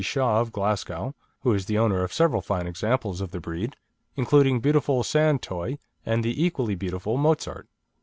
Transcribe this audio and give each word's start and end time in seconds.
Shaw, 0.03 0.41
of 0.41 0.51
Glasgow, 0.51 1.13
who 1.41 1.53
is 1.53 1.67
the 1.67 1.77
owner 1.77 2.03
of 2.03 2.11
several 2.11 2.41
fine 2.41 2.65
examples 2.65 3.21
of 3.21 3.29
the 3.29 3.39
breed, 3.39 3.75
including 4.15 4.59
beautiful 4.59 5.03
San 5.03 5.37
Toy 5.37 5.77
and 6.07 6.23
the 6.23 6.43
equally 6.43 6.73
beautiful 6.73 7.17
Mozart. 7.17 7.67